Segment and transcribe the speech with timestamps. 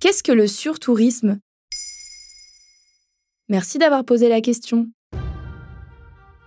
[0.00, 1.40] Qu'est-ce que le surtourisme?
[3.50, 4.88] Merci d'avoir posé la question.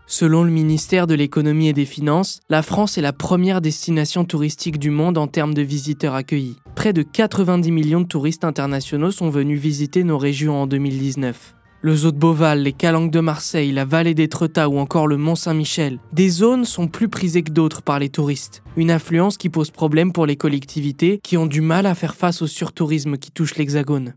[0.08, 4.80] Selon le ministère de l'économie et des finances, la France est la première destination touristique
[4.80, 6.58] du monde en termes de visiteurs accueillis.
[6.74, 11.54] Près de 90 millions de touristes internationaux sont venus visiter nos régions en 2019.
[11.86, 15.18] Le Zoo de Beauval, les Calanques de Marseille, la vallée des Tretas ou encore le
[15.18, 18.64] Mont Saint-Michel, des zones sont plus prisées que d'autres par les touristes.
[18.78, 22.42] Une influence qui pose problème pour les collectivités qui ont du mal à faire face
[22.42, 24.14] au surtourisme qui touche l'Hexagone.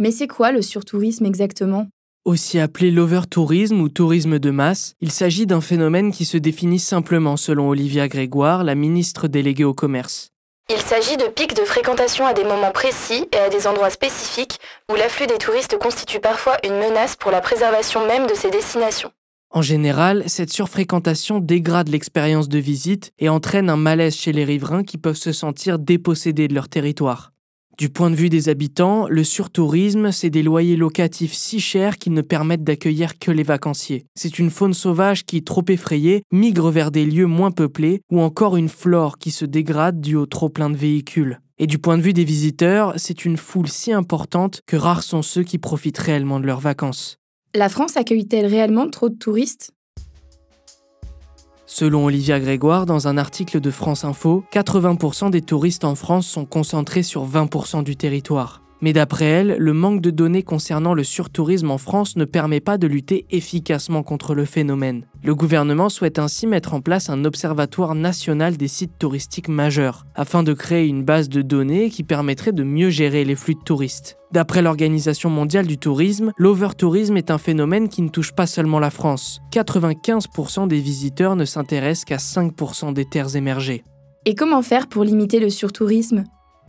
[0.00, 1.86] Mais c'est quoi le surtourisme exactement?
[2.24, 7.36] Aussi appelé l'overtourisme ou tourisme de masse, il s'agit d'un phénomène qui se définit simplement
[7.36, 10.31] selon Olivia Grégoire, la ministre déléguée au commerce.
[10.70, 14.58] Il s'agit de pics de fréquentation à des moments précis et à des endroits spécifiques
[14.90, 19.12] où l'afflux des touristes constitue parfois une menace pour la préservation même de ces destinations.
[19.50, 24.82] En général, cette surfréquentation dégrade l'expérience de visite et entraîne un malaise chez les riverains
[24.82, 27.31] qui peuvent se sentir dépossédés de leur territoire.
[27.78, 32.12] Du point de vue des habitants, le surtourisme, c'est des loyers locatifs si chers qu'ils
[32.12, 34.04] ne permettent d'accueillir que les vacanciers.
[34.14, 38.56] C'est une faune sauvage qui, trop effrayée, migre vers des lieux moins peuplés, ou encore
[38.56, 41.40] une flore qui se dégrade dû au trop plein de véhicules.
[41.58, 45.22] Et du point de vue des visiteurs, c'est une foule si importante que rares sont
[45.22, 47.16] ceux qui profitent réellement de leurs vacances.
[47.54, 49.72] La France accueille-t-elle réellement trop de touristes?
[51.74, 56.44] Selon Olivia Grégoire, dans un article de France Info, 80% des touristes en France sont
[56.44, 58.60] concentrés sur 20% du territoire.
[58.82, 62.78] Mais d'après elle, le manque de données concernant le surtourisme en France ne permet pas
[62.78, 65.06] de lutter efficacement contre le phénomène.
[65.22, 70.42] Le gouvernement souhaite ainsi mettre en place un observatoire national des sites touristiques majeurs, afin
[70.42, 74.18] de créer une base de données qui permettrait de mieux gérer les flux de touristes.
[74.32, 78.90] D'après l'Organisation mondiale du tourisme, l'overtourisme est un phénomène qui ne touche pas seulement la
[78.90, 79.40] France.
[79.52, 83.84] 95% des visiteurs ne s'intéressent qu'à 5% des terres émergées.
[84.24, 86.24] Et comment faire pour limiter le surtourisme?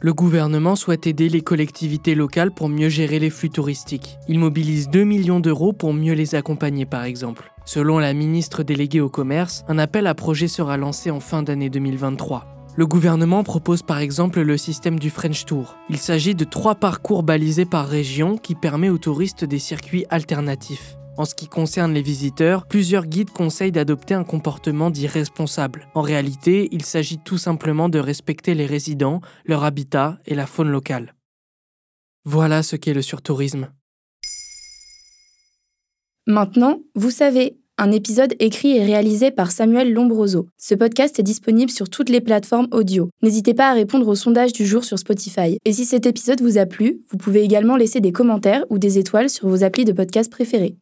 [0.05, 4.17] Le gouvernement souhaite aider les collectivités locales pour mieux gérer les flux touristiques.
[4.27, 7.53] Il mobilise 2 millions d'euros pour mieux les accompagner par exemple.
[7.63, 11.69] Selon la ministre déléguée au commerce, un appel à projet sera lancé en fin d'année
[11.69, 12.45] 2023.
[12.75, 15.77] Le gouvernement propose par exemple le système du French Tour.
[15.89, 20.97] Il s'agit de trois parcours balisés par région qui permet aux touristes des circuits alternatifs.
[21.15, 25.87] En ce qui concerne les visiteurs, plusieurs guides conseillent d'adopter un comportement dit responsable.
[25.93, 30.69] En réalité, il s'agit tout simplement de respecter les résidents, leur habitat et la faune
[30.69, 31.13] locale.
[32.25, 33.69] Voilà ce qu'est le surtourisme.
[36.25, 40.47] Maintenant, vous savez, un épisode écrit et réalisé par Samuel Lombroso.
[40.57, 43.09] Ce podcast est disponible sur toutes les plateformes audio.
[43.21, 45.57] N'hésitez pas à répondre au sondage du jour sur Spotify.
[45.65, 48.97] Et si cet épisode vous a plu, vous pouvez également laisser des commentaires ou des
[48.97, 50.77] étoiles sur vos applis de podcast préférés.